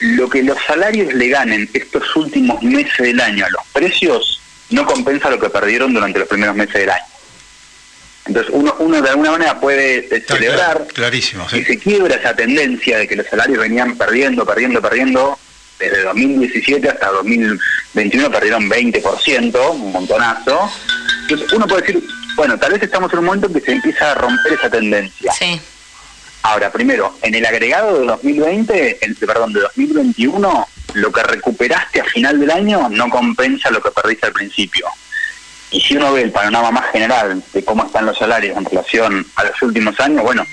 lo 0.00 0.28
que 0.28 0.42
los 0.42 0.58
salarios 0.66 1.14
le 1.14 1.28
ganen 1.28 1.70
estos 1.72 2.16
últimos 2.16 2.62
meses 2.62 2.98
del 2.98 3.20
año 3.20 3.46
a 3.46 3.50
los 3.50 3.62
precios 3.72 4.40
no 4.70 4.84
compensa 4.86 5.30
lo 5.30 5.38
que 5.38 5.50
perdieron 5.50 5.92
durante 5.92 6.18
los 6.18 6.28
primeros 6.28 6.56
meses 6.56 6.74
del 6.74 6.90
año. 6.90 7.04
Entonces 8.26 8.52
uno, 8.54 8.74
uno 8.78 9.02
de 9.02 9.10
alguna 9.10 9.32
manera 9.32 9.60
puede 9.60 10.08
celebrar 10.26 10.86
clarísimo, 10.94 11.46
y 11.52 11.62
se 11.62 11.78
quiebra 11.78 12.16
esa 12.16 12.34
tendencia 12.34 12.98
de 12.98 13.06
que 13.06 13.16
los 13.16 13.26
salarios 13.26 13.58
venían 13.58 13.96
perdiendo, 13.98 14.46
perdiendo, 14.46 14.80
perdiendo, 14.80 15.38
desde 15.78 16.04
2017 16.04 16.88
hasta 16.88 17.10
2021 17.10 18.30
perdieron 18.30 18.68
20%, 18.70 19.70
un 19.72 19.92
montonazo. 19.92 20.70
Entonces 21.22 21.52
uno 21.52 21.66
puede 21.66 21.82
decir, 21.82 22.02
bueno, 22.36 22.58
tal 22.58 22.72
vez 22.72 22.82
estamos 22.82 23.12
en 23.12 23.18
un 23.18 23.24
momento 23.26 23.46
en 23.48 23.54
que 23.54 23.60
se 23.60 23.72
empieza 23.72 24.12
a 24.12 24.14
romper 24.14 24.54
esa 24.54 24.70
tendencia. 24.70 25.32
Sí. 25.32 25.60
Ahora, 26.42 26.70
primero, 26.70 27.16
en 27.22 27.34
el 27.34 27.46
agregado 27.46 28.00
de 28.00 28.06
2020, 28.06 28.98
el, 29.00 29.16
perdón, 29.16 29.52
de 29.54 29.60
2021, 29.60 30.68
lo 30.94 31.12
que 31.12 31.22
recuperaste 31.22 32.00
a 32.00 32.04
final 32.04 32.38
del 32.38 32.50
año 32.50 32.88
no 32.90 33.08
compensa 33.08 33.70
lo 33.70 33.80
que 33.82 33.90
perdiste 33.90 34.26
al 34.26 34.32
principio. 34.32 34.86
Y 35.74 35.80
si 35.80 35.96
uno 35.96 36.12
ve 36.12 36.22
el 36.22 36.30
panorama 36.30 36.70
más 36.70 36.92
general 36.92 37.42
de 37.52 37.64
cómo 37.64 37.84
están 37.84 38.06
los 38.06 38.16
salarios 38.16 38.56
en 38.56 38.64
relación 38.64 39.26
a 39.34 39.42
los 39.42 39.60
últimos 39.60 39.98
años, 39.98 40.22
bueno, 40.22 40.46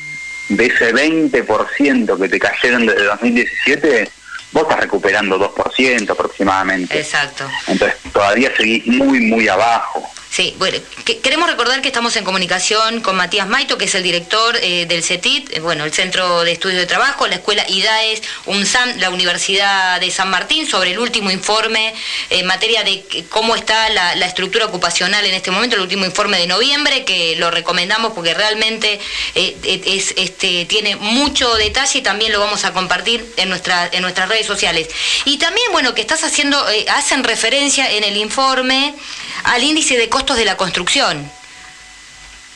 de 0.50 0.66
ese 0.66 0.92
20% 0.92 2.20
que 2.20 2.28
te 2.28 2.40
cayeron 2.40 2.88
desde 2.88 3.04
2017, 3.04 4.10
vos 4.52 4.64
estás 4.64 4.80
recuperando 4.80 5.38
2% 5.38 6.10
aproximadamente. 6.10 7.00
Exacto. 7.00 7.48
Entonces 7.68 8.00
todavía 8.12 8.52
seguís 8.58 8.88
muy, 8.88 9.20
muy 9.20 9.48
abajo. 9.48 10.11
Sí, 10.32 10.56
bueno, 10.58 10.78
queremos 11.22 11.50
recordar 11.50 11.82
que 11.82 11.90
estamos 11.90 12.16
en 12.16 12.24
comunicación 12.24 13.02
con 13.02 13.18
Matías 13.18 13.50
Maito, 13.50 13.78
que 13.78 13.84
es 13.84 13.96
el 13.96 14.04
director 14.04 14.58
eh, 14.62 14.86
del 14.86 15.04
CETIT, 15.04 15.58
eh, 15.58 15.60
bueno, 15.60 15.84
el 15.84 15.92
Centro 15.92 16.46
de 16.46 16.54
Estudios 16.54 16.80
de 16.80 16.86
Trabajo, 16.86 17.28
la 17.28 17.36
Escuela 17.36 17.66
IDAES, 17.68 18.22
UNSAM, 18.46 18.98
la 19.00 19.10
Universidad 19.10 20.00
de 20.00 20.10
San 20.10 20.30
Martín, 20.30 20.66
sobre 20.66 20.92
el 20.92 21.00
último 21.00 21.32
informe 21.32 21.94
en 22.30 22.46
materia 22.46 22.86
de 22.86 23.04
cómo 23.28 23.58
está 23.58 23.90
la, 23.90 24.26
estructura 24.26 24.68
ocupacional 24.68 25.26
en 25.26 25.34
este 25.34 25.52
momento, 25.52 25.76
el 25.76 25.82
último 25.82 26.06
informe 26.06 26.40
de 26.40 26.48
noviembre, 26.48 27.04
que 27.04 27.36
lo 27.36 27.52
recomendamos 27.52 28.14
porque 28.14 28.34
realmente 28.34 29.02
eh, 29.36 29.58
es, 29.86 30.14
este, 30.16 30.64
tiene 30.64 30.96
mucho 30.96 31.54
detalle 31.56 32.00
y 32.00 32.04
también 32.04 32.32
lo 32.32 32.40
vamos 32.40 32.64
a 32.64 32.72
compartir 32.72 33.34
en, 33.36 33.50
nuestra, 33.50 33.90
en 33.92 34.02
nuestras 34.02 34.30
redes 34.30 34.46
sociales. 34.46 34.88
Y 35.26 35.40
también, 35.40 35.68
bueno, 35.74 35.94
que 35.94 36.00
estás 36.00 36.24
haciendo, 36.24 36.66
hacen 36.88 37.26
referencia 37.26 37.92
en 37.92 38.06
el 38.06 38.16
informe 38.16 38.96
al 39.44 39.64
índice 39.64 39.98
de 39.98 40.08
costos 40.08 40.21
de 40.30 40.46
la 40.46 40.58
construcción. 40.58 41.30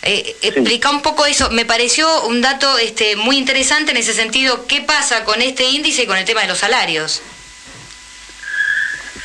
Eh, 0.04 0.36
explica 0.44 0.92
un 0.92 1.02
poco 1.02 1.26
eso. 1.26 1.50
Me 1.50 1.66
pareció 1.66 2.26
un 2.26 2.42
dato 2.42 2.78
este, 2.78 3.16
muy 3.16 3.38
interesante 3.38 3.92
en 3.92 3.98
ese 3.98 4.14
sentido. 4.14 4.68
¿Qué 4.68 4.82
pasa 4.82 5.24
con 5.24 5.42
este 5.42 5.64
índice 5.66 6.04
y 6.04 6.06
con 6.06 6.18
el 6.18 6.26
tema 6.26 6.42
de 6.42 6.48
los 6.48 6.60
salarios? 6.60 7.22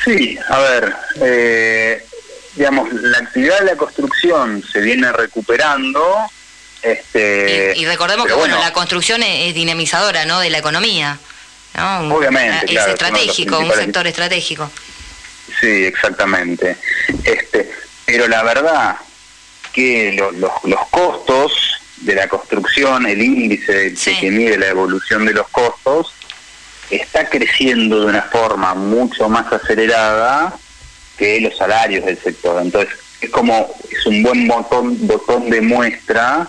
Sí, 0.05 0.39
a 0.49 0.59
ver, 0.59 0.97
eh, 1.21 2.07
digamos, 2.57 2.91
la 2.95 3.19
actividad 3.19 3.59
de 3.61 3.67
la 3.67 3.77
construcción 3.77 4.65
se 4.73 4.81
viene 4.81 5.13
recuperando. 5.13 6.17
Este, 6.81 7.75
y, 7.77 7.85
recordemos 7.85 8.27
que 8.27 8.33
bueno, 8.33 8.59
la 8.59 8.73
construcción 8.73 9.23
es, 9.23 9.55
dinamizadora 9.55 10.25
¿no? 10.25 10.41
de 10.41 10.49
la 10.49 10.59
economía. 10.59 11.19
¿no? 11.75 12.15
Obviamente. 12.15 12.75
Es 12.75 12.87
estratégico, 12.87 13.59
un 13.59 13.71
sector 13.71 14.07
estratégico. 14.07 14.71
Sí, 15.61 15.85
exactamente. 15.85 16.79
Este, 17.23 17.71
pero 18.11 18.27
la 18.27 18.43
verdad 18.43 18.97
que 19.73 20.13
los, 20.13 20.81
costos 20.91 21.81
de 21.99 22.17
la 22.17 22.27
construcción, 22.27 23.07
el 23.07 23.23
índice 23.23 23.95
que 24.21 24.31
mide 24.33 24.59
la 24.59 24.67
evolución 24.67 25.25
de 25.27 25.33
los 25.33 25.47
costos, 25.49 26.13
está 26.91 27.29
creciendo 27.29 28.01
de 28.01 28.07
una 28.07 28.23
forma 28.23 28.75
mucho 28.75 29.29
más 29.29 29.53
acelerada 29.53 30.53
que 31.17 31.41
los 31.41 31.57
salarios 31.57 32.05
del 32.05 32.19
sector. 32.19 32.61
Entonces, 32.61 32.93
es 33.21 33.31
como, 33.31 33.73
es 33.89 34.05
un 34.07 34.25
buen 34.25 34.49
botón, 34.49 35.07
botón 35.07 35.49
de 35.49 35.61
muestra 35.61 36.49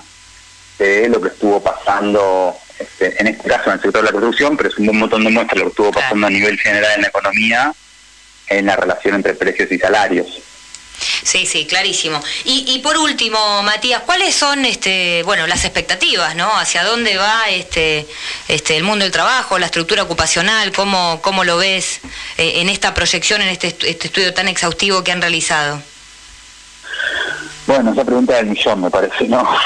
de 0.80 1.10
lo 1.10 1.22
que 1.22 1.28
estuvo 1.28 1.62
pasando, 1.62 2.56
este, 2.80 3.22
en 3.22 3.28
este 3.28 3.48
caso 3.48 3.70
en 3.70 3.74
el 3.74 3.82
sector 3.82 4.02
de 4.02 4.08
la 4.08 4.14
construcción, 4.14 4.58
pero 4.58 4.70
es 4.70 4.78
un 4.80 4.88
buen 4.88 5.00
botón 5.00 5.24
de 5.24 5.30
muestra 5.30 5.54
de 5.54 5.60
lo 5.60 5.66
que 5.66 5.74
estuvo 5.74 5.92
pasando 5.92 6.26
a 6.26 6.30
nivel 6.32 6.58
general 6.58 6.92
en 6.96 7.02
la 7.04 7.08
economía 7.10 7.72
en 8.48 8.66
la 8.66 8.76
relación 8.76 9.14
entre 9.16 9.36
precios 9.36 9.72
y 9.72 9.78
salarios. 9.78 10.42
Sí, 11.24 11.46
sí, 11.46 11.66
clarísimo. 11.66 12.22
Y, 12.46 12.80
por 12.80 12.98
último, 12.98 13.64
Matías, 13.64 14.04
¿cuáles 14.06 14.36
son 14.36 14.66
este, 14.66 15.24
bueno, 15.24 15.48
las 15.48 15.66
expectativas, 15.66 16.36
¿no? 16.36 16.56
¿Hacia 16.58 16.84
dónde 16.84 17.18
va 17.18 17.50
este, 17.50 18.08
este, 18.48 18.78
el 18.78 18.84
mundo 18.84 19.04
del 19.04 19.12
trabajo, 19.12 19.60
la 19.60 19.68
estructura 19.68 20.04
ocupacional? 20.04 20.72
¿Cómo, 20.72 21.20
cómo 21.22 21.44
lo 21.44 21.58
ves 21.58 22.02
eh, 22.38 22.54
en 22.58 22.70
esta 22.70 22.94
proyección, 22.94 23.42
en 23.42 23.50
este, 23.50 23.68
este 23.68 24.08
estudio 24.08 24.34
tan 24.34 24.48
exhaustivo 24.48 25.04
que 25.04 25.12
han 25.12 25.22
realizado? 25.22 25.82
Bueno, 27.68 27.94
esa 27.94 28.04
pregunta 28.04 28.36
del 28.36 28.48
millón, 28.48 28.82
me 28.82 28.90
parece, 28.90 29.28
¿no? 29.28 29.48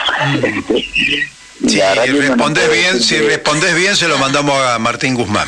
Este, 0.43 1.29
si 1.67 1.79
respondes 1.79 2.69
bien, 2.69 3.01
si 3.01 3.17
respondes 3.19 3.73
bien 3.75 3.95
se 3.95 4.07
lo 4.07 4.17
mandamos 4.17 4.61
a 4.61 4.77
Martín 4.77 5.15
Guzmán. 5.15 5.47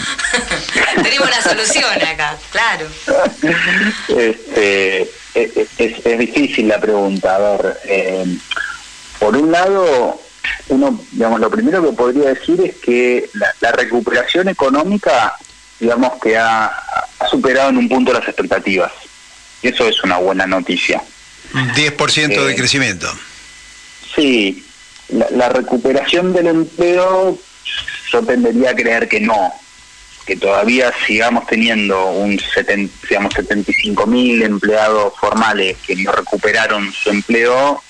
Tenemos 1.04 1.30
la 1.30 1.42
solución 1.42 2.02
acá, 2.02 2.38
claro. 2.52 2.88
Este, 4.08 5.12
es, 5.44 6.18
difícil 6.18 6.68
la 6.68 6.80
pregunta. 6.80 7.36
A 7.36 7.40
ver, 7.40 7.78
eh, 7.86 8.38
por 9.20 9.36
un 9.36 9.52
lado, 9.52 10.20
uno, 10.70 11.00
digamos, 11.12 11.40
lo 11.40 11.50
primero 11.50 11.84
que 11.84 11.96
podría 11.96 12.30
decir 12.30 12.62
es 12.62 12.76
que 12.78 13.30
la, 13.62 13.72
recuperación 13.72 14.48
económica, 14.50 15.36
digamos, 15.80 16.14
que 16.22 16.38
ha, 16.38 16.72
superado 17.30 17.70
en 17.70 17.78
un 17.78 17.90
punto 17.90 18.14
las 18.14 18.28
expectativas. 18.28 18.92
Y 19.62 19.70
eso 19.70 19.88
es 19.88 20.04
una 20.04 20.18
buena 20.18 20.46
noticia. 20.46 21.02
10% 21.54 22.46
de 22.46 22.52
eh, 22.52 22.56
crecimiento. 22.56 23.08
Sí, 24.16 24.66
la, 25.10 25.50
recuperación 25.50 26.34
del 26.34 26.48
empleo, 26.48 27.38
yo 28.12 28.24
tendería 28.24 28.72
a 28.72 28.76
creer 28.76 29.08
que 29.08 29.20
no, 29.20 29.54
que 30.28 30.36
todavía 30.36 30.94
sigamos 31.08 31.48
teniendo 31.48 32.10
un 32.10 32.38
70, 32.38 33.08
digamos, 33.08 33.34
75 33.34 34.06
mil 34.06 34.44
empleados 34.44 35.14
formales 35.18 35.78
que 35.88 35.96
no 35.96 36.12
recuperaron 36.12 36.92
su 36.92 37.10
empleo, 37.10 37.82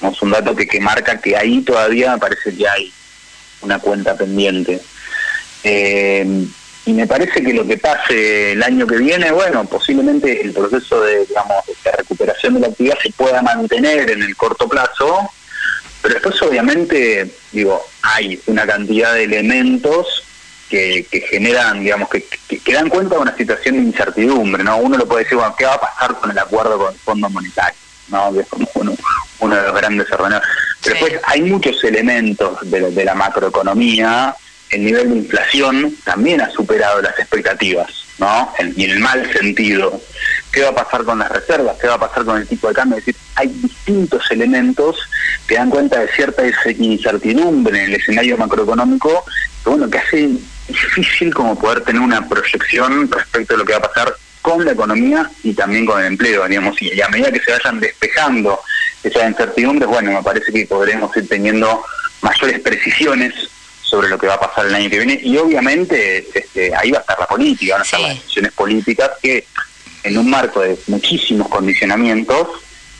es 0.00 0.22
un 0.22 0.30
dato 0.30 0.54
que, 0.54 0.68
que 0.68 0.80
marca 0.80 1.20
que 1.20 1.36
ahí 1.36 1.60
todavía 1.62 2.16
parece 2.18 2.54
que 2.56 2.68
hay 2.68 2.92
una 3.62 3.80
cuenta 3.80 4.16
pendiente. 4.16 4.80
Eh, 5.64 6.46
y 6.86 6.92
me 6.92 7.06
parece 7.06 7.42
que 7.42 7.52
lo 7.52 7.66
que 7.66 7.76
pase 7.76 8.52
el 8.52 8.62
año 8.62 8.86
que 8.86 8.96
viene, 8.96 9.32
bueno, 9.32 9.64
posiblemente 9.64 10.40
el 10.40 10.52
proceso 10.52 11.02
de, 11.02 11.26
digamos, 11.26 11.64
de 11.84 11.92
recuperación 11.92 12.54
de 12.54 12.60
la 12.60 12.66
actividad 12.68 12.98
se 13.02 13.10
pueda 13.10 13.42
mantener 13.42 14.08
en 14.08 14.22
el 14.22 14.36
corto 14.36 14.68
plazo, 14.68 15.28
pero 16.00 16.14
después 16.14 16.40
obviamente, 16.42 17.28
digo, 17.50 17.84
hay 18.02 18.40
una 18.46 18.66
cantidad 18.66 19.14
de 19.14 19.24
elementos 19.24 20.24
que, 20.70 21.26
generan, 21.28 21.80
digamos, 21.80 22.08
que, 22.08 22.24
que, 22.24 22.72
dan 22.72 22.88
cuenta 22.88 23.16
de 23.16 23.22
una 23.22 23.36
situación 23.36 23.76
de 23.76 23.82
incertidumbre, 23.82 24.62
¿no? 24.62 24.78
Uno 24.78 24.96
lo 24.96 25.06
puede 25.06 25.24
decir, 25.24 25.36
bueno, 25.36 25.54
¿qué 25.58 25.66
va 25.66 25.74
a 25.74 25.80
pasar 25.80 26.14
con 26.14 26.30
el 26.30 26.38
acuerdo 26.38 26.78
con 26.78 26.92
el 26.92 26.98
Fondo 27.00 27.28
Monetario? 27.28 27.78
¿no? 28.08 28.32
Que 28.32 28.40
es 28.40 28.48
como 28.48 28.68
uno, 28.74 29.56
de 29.56 29.62
los 29.62 29.74
grandes 29.74 30.10
ordenadores. 30.12 30.48
Pero 30.82 30.94
después 30.94 31.20
hay 31.24 31.42
muchos 31.42 31.82
elementos 31.84 32.58
de, 32.70 32.90
de 32.90 33.04
la 33.04 33.14
macroeconomía, 33.14 34.34
el 34.70 34.84
nivel 34.84 35.10
de 35.10 35.16
inflación 35.16 35.96
también 36.04 36.40
ha 36.40 36.50
superado 36.50 37.02
las 37.02 37.18
expectativas, 37.18 37.90
¿no? 38.18 38.52
y 38.76 38.84
en 38.84 38.90
el 38.90 39.00
mal 39.00 39.30
sentido 39.32 40.00
qué 40.52 40.62
va 40.62 40.68
a 40.68 40.74
pasar 40.74 41.04
con 41.04 41.18
las 41.18 41.30
reservas, 41.30 41.76
qué 41.80 41.88
va 41.88 41.94
a 41.94 42.00
pasar 42.00 42.24
con 42.24 42.36
el 42.36 42.46
tipo 42.46 42.68
de 42.68 42.74
cambio. 42.74 42.98
Es 42.98 43.06
decir, 43.06 43.20
hay 43.34 43.48
distintos 43.48 44.30
elementos 44.30 44.96
que 45.46 45.56
dan 45.56 45.70
cuenta 45.70 46.00
de 46.00 46.08
cierta 46.08 46.42
incertidumbre 46.78 47.78
en 47.78 47.90
el 47.90 48.00
escenario 48.00 48.36
macroeconómico, 48.36 49.24
que 49.64 49.70
bueno, 49.70 49.90
que 49.90 49.98
hace 49.98 50.30
difícil 50.70 51.34
como 51.34 51.58
poder 51.58 51.82
tener 51.82 52.00
una 52.00 52.28
proyección 52.28 53.10
respecto 53.10 53.54
a 53.54 53.58
lo 53.58 53.64
que 53.64 53.72
va 53.72 53.78
a 53.78 53.92
pasar 53.92 54.14
con 54.42 54.64
la 54.64 54.72
economía 54.72 55.30
y 55.42 55.52
también 55.52 55.84
con 55.84 56.00
el 56.00 56.06
empleo, 56.06 56.46
digamos, 56.48 56.80
y 56.80 57.00
a 57.00 57.08
medida 57.08 57.30
que 57.30 57.40
se 57.40 57.52
vayan 57.52 57.78
despejando 57.78 58.60
esas 59.02 59.28
incertidumbres, 59.28 59.88
bueno, 59.88 60.12
me 60.12 60.22
parece 60.22 60.52
que 60.52 60.66
podremos 60.66 61.14
ir 61.16 61.28
teniendo 61.28 61.84
mayores 62.22 62.60
precisiones 62.60 63.34
sobre 63.82 64.08
lo 64.08 64.18
que 64.18 64.28
va 64.28 64.34
a 64.34 64.40
pasar 64.40 64.66
el 64.66 64.74
año 64.74 64.88
que 64.88 64.98
viene 64.98 65.20
y 65.22 65.36
obviamente 65.36 66.26
este, 66.32 66.74
ahí 66.76 66.90
va 66.90 66.98
a 66.98 67.00
estar 67.00 67.18
la 67.18 67.26
política, 67.26 67.74
van 67.74 67.82
a 67.82 67.84
estar 67.84 68.00
las 68.00 68.14
decisiones 68.14 68.52
políticas 68.52 69.10
que 69.20 69.44
en 70.04 70.16
un 70.16 70.30
marco 70.30 70.60
de 70.60 70.78
muchísimos 70.86 71.48
condicionamientos, 71.48 72.48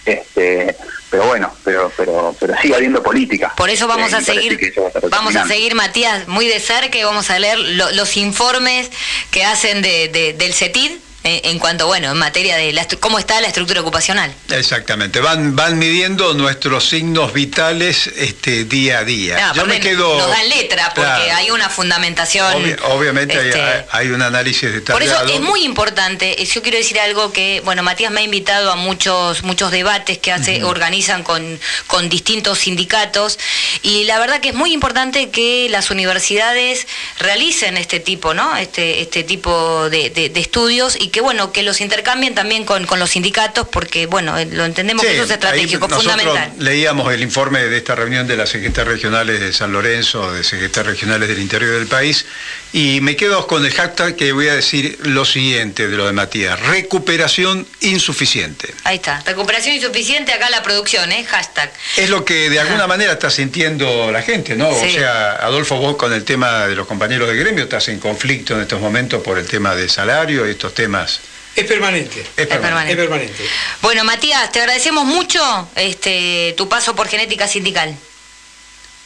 este, 0.05 0.77
pero 1.11 1.27
bueno, 1.27 1.53
pero 1.65 1.93
pero 1.97 2.35
pero 2.39 2.55
sigue 2.61 2.75
habiendo 2.75 3.03
política. 3.03 3.53
Por 3.57 3.71
eso 3.71 3.87
vamos 3.87 4.13
a 4.13 4.21
seguir, 4.21 4.73
vamos 5.11 5.37
a 5.37 5.47
seguir 5.47 5.75
Matías 5.75 6.29
muy 6.29 6.47
de 6.47 6.61
cerca 6.61 6.99
y 6.99 7.05
vamos 7.05 7.31
a 7.31 7.39
leer 7.39 7.59
los 7.59 8.17
informes 8.17 8.91
que 9.31 9.45
hacen 9.45 9.83
de, 9.83 10.35
del 10.37 10.55
CETID 10.55 10.93
en 11.23 11.59
cuanto, 11.59 11.87
bueno, 11.87 12.11
en 12.11 12.17
materia 12.17 12.57
de 12.57 12.73
cómo 12.99 13.19
está 13.19 13.41
la 13.41 13.49
estructura 13.49 13.83
ocupacional. 13.83 14.33
Exactamente, 14.49 15.21
van, 15.21 15.55
van 15.55 15.79
midiendo 15.79 16.33
nuestros 16.33 16.89
signos 16.89 17.35
vitales 17.35 18.07
este, 18.17 18.65
día 18.65 19.01
a 19.01 19.05
día. 19.05 19.53
Yo 19.55 19.67
me 19.67 19.81
quedo... 19.81 20.19
Nos 20.19 20.31
dan 20.31 20.49
letra 20.49 20.93
porque 20.95 21.31
hay 21.31 21.51
una 21.51 21.69
fundamentación. 21.69 22.55
obviamente 22.85 23.35
este, 23.35 23.85
hay, 23.91 24.09
un 24.09 24.23
análisis 24.23 24.73
detallado. 24.73 24.99
Por 24.99 25.03
eso 25.03 25.35
es 25.35 25.41
muy 25.41 25.65
importante, 25.65 26.43
eh, 26.43 26.47
yo 26.47 26.63
quiero 26.63 26.79
decir 26.79 26.99
algo 26.99 27.33
que, 27.33 27.61
bueno, 27.65 27.83
Matías 27.83 28.11
me 28.11 28.21
ha 28.21 28.25
invitado 28.25 28.73
a 28.73 28.77
muchos, 28.77 29.43
muchos 29.43 29.71
debates 29.71 30.17
que 30.19 30.33
hace, 30.33 30.65
organizan 30.65 31.23
con, 31.23 31.61
con 31.87 32.09
distintos 32.09 32.61
sindicatos 32.61 33.39
y 33.83 34.05
la 34.05 34.19
verdad 34.19 34.41
que 34.41 34.49
es 34.49 34.55
muy 34.55 34.73
importante 34.73 35.31
que 35.31 35.69
las 35.69 35.91
universidades 35.91 36.87
realicen 37.19 37.77
este 37.77 38.01
tipo, 38.01 38.33
¿no? 38.33 38.57
Este, 38.57 39.03
este 39.03 39.23
tipo 39.23 39.91
de, 39.91 40.09
de 40.11 40.41
estudios 40.41 40.97
y 40.99 41.10
que 41.11 41.21
bueno, 41.21 41.53
que 41.53 41.63
los 41.63 41.81
intercambien 41.81 42.35
también 42.35 42.65
con, 42.65 42.87
los 42.99 43.11
sindicatos, 43.11 43.69
porque 43.69 44.07
bueno, 44.07 44.39
eh, 44.39 44.47
lo 44.47 44.65
entendemos 44.65 45.05
que 45.05 45.15
eso 45.15 45.25
es 45.25 45.31
estratégico, 45.31 45.89
fundamental. 45.89 46.53
Leíamos 46.59 47.13
el 47.13 47.23
informe 47.23 47.61
de 47.61 47.77
esta 47.77 47.95
reunión 47.95 48.27
de 48.27 48.37
las 48.37 48.49
secretarias 48.49 48.95
regionales 48.95 49.41
de 49.41 49.53
San 49.53 49.73
Lorenzo, 49.73 50.33
de 50.33 50.45
secretarias 50.45 50.95
regionales 50.95 51.29
del 51.29 51.41
interior 51.41 51.79
del 51.79 51.87
país, 51.87 52.27
y 52.73 53.01
me 53.01 53.17
quedo 53.17 53.47
con 53.47 53.65
el 53.65 53.73
hashtag 53.73 54.17
que 54.17 54.33
voy 54.33 54.49
a 54.49 54.55
decir 54.55 54.99
lo 55.03 55.25
siguiente 55.25 55.89
de 55.89 55.97
lo 55.97 56.07
de 56.07 56.13
Matías, 56.13 56.61
recuperación 56.61 57.67
insuficiente. 57.81 58.73
Ahí 58.85 58.97
está, 58.97 59.21
recuperación 59.27 59.75
insuficiente, 59.75 60.33
acá 60.33 60.51
la 60.51 60.63
producción, 60.63 61.11
¿eh? 61.13 61.25
Hashtag. 61.25 61.73
Es 61.97 62.11
lo 62.11 62.25
que 62.25 62.51
de 62.51 62.61
alguna 62.61 62.87
manera 62.87 63.13
está 63.13 63.31
sintiendo 63.31 64.11
la 64.13 64.23
gente, 64.23 64.57
¿no? 64.57 64.69
O 64.69 64.89
sea, 64.89 65.33
Adolfo, 65.37 65.77
vos 65.77 65.97
con 65.97 66.13
el 66.13 66.25
tema 66.25 66.67
de 66.67 66.77
los 66.77 66.87
compañeros 66.87 67.29
de 67.29 67.37
gremio 67.37 67.65
estás 67.65 67.89
en 67.89 67.99
conflicto 67.99 68.55
en 68.55 68.63
estos 68.63 68.81
momentos 68.81 69.23
por 69.23 69.39
el 69.39 69.47
tema 69.47 69.75
de 69.75 69.89
salario 69.89 70.47
y 70.47 70.51
estos 70.53 70.75
temas 70.75 71.21
Es 71.57 71.65
permanente. 71.65 72.25
Es 72.37 72.47
permanente. 72.47 72.93
Es 72.93 72.97
permanente. 72.97 73.45
Bueno, 73.83 74.05
Matías, 74.05 74.53
te 74.53 74.61
agradecemos 74.61 75.05
mucho 75.05 75.69
este, 75.75 76.55
tu 76.57 76.69
paso 76.69 76.95
por 76.95 77.09
Genética 77.09 77.49
Sindical. 77.49 77.97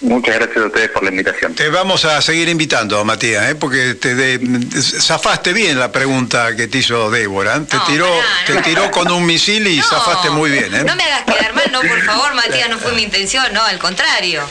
Muchas 0.01 0.35
gracias 0.35 0.57
a 0.59 0.67
ustedes 0.67 0.91
por 0.91 1.03
la 1.05 1.11
invitación. 1.11 1.55
Te 1.55 1.69
vamos 1.71 2.05
a 2.05 2.21
seguir 2.21 2.49
invitando, 2.49 3.03
Matías, 3.05 3.49
¿eh? 3.51 3.55
porque 3.55 3.95
te 3.95 4.15
de- 4.15 4.39
zafaste 4.83 5.53
bien 5.55 5.79
la 5.79 5.93
pregunta 5.93 6.55
que 6.57 6.67
te 6.67 6.79
hizo 6.79 7.11
Débora. 7.11 7.57
¿eh? 7.57 7.61
Te, 7.71 7.77
No, 7.77 7.85
tiró, 7.87 8.07
pará, 8.09 8.27
te 8.47 8.55
no. 8.55 8.63
tiró 8.63 8.91
con 8.91 9.11
un 9.11 9.25
misil 9.25 9.67
y 9.67 9.79
No, 9.79 9.85
zafaste 9.85 10.29
muy 10.31 10.51
bien. 10.51 10.75
¿eh? 10.75 10.85
No 10.85 10.95
me 10.97 11.05
hagas 11.05 11.23
quedar 11.25 11.55
mal, 11.55 11.71
no, 11.73 11.81
por 11.81 12.03
favor, 12.05 12.35
Matías, 12.35 12.69
no 12.69 12.79
fue 12.79 12.93
mi 12.93 13.03
intención, 13.03 13.51
no, 13.55 13.63
al 13.63 13.79
contrario. 13.79 14.43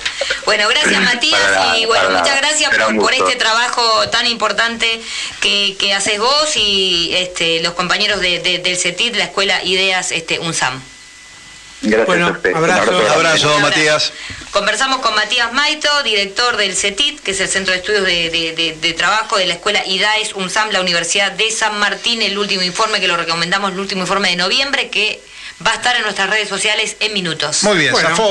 Bueno, 0.45 0.67
gracias, 0.69 1.01
Matías, 1.03 1.39
Para 1.41 1.77
y 1.77 1.85
bueno, 1.85 2.05
para 2.07 2.19
muchas 2.19 2.37
gracias 2.37 2.71
por, 2.95 3.13
este 3.13 3.35
trabajo 3.35 4.09
tan 4.09 4.25
importante 4.25 5.01
que, 5.39 5.75
que 5.77 5.93
haces 5.93 6.19
vos 6.19 6.55
y 6.55 7.11
este, 7.13 7.61
los 7.61 7.73
compañeros 7.73 8.21
de- 8.21 8.39
de- 8.39 8.57
del 8.59 8.75
CETID, 8.77 9.15
la 9.17 9.25
Escuela 9.25 9.63
Ideas 9.63 10.11
este, 10.13 10.39
UNSAM. 10.39 10.81
Gracias 11.83 12.07
Bueno, 12.07 12.27
a 12.27 12.57
abrazo. 12.57 13.11
Abrazo, 13.13 13.55
Un 13.57 13.61
Matías. 13.61 14.13
Conversamos 14.51 14.99
con 14.99 15.13
Matías 15.15 15.51
Maito, 15.51 15.89
director 16.03 16.55
del 16.57 16.75
CETIT, 16.75 17.19
que 17.21 17.31
es 17.31 17.39
el 17.41 17.49
Centro 17.49 17.73
de 17.73 17.79
Estudios 17.79 18.05
de, 18.05 18.29
de- 18.29 18.53
de- 18.53 18.77
de 18.79 18.93
Trabajo 18.93 19.37
de 19.37 19.45
la 19.47 19.55
Escuela 19.55 19.83
IDAES 19.85 20.33
UNSAM, 20.33 20.69
la 20.71 20.79
Universidad 20.81 21.31
de 21.33 21.51
San 21.51 21.77
Martín, 21.79 22.21
el 22.21 22.37
último 22.37 22.61
informe 22.63 22.99
que 23.01 23.07
lo 23.07 23.17
recomendamos, 23.17 23.71
el 23.73 23.79
último 23.79 24.01
informe 24.01 24.29
de 24.29 24.37
noviembre, 24.37 24.89
que 24.89 25.19
va 25.65 25.71
a 25.71 25.75
estar 25.75 25.95
en 25.95 26.03
nuestras 26.03 26.29
redes 26.29 26.49
sociales 26.49 26.95
en 26.99 27.13
minutos. 27.13 27.63
Muy 27.63 27.77
bien, 27.77 27.91
Bueno. 27.91 28.15